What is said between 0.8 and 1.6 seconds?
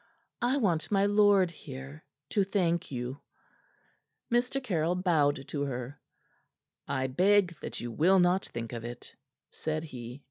my lord,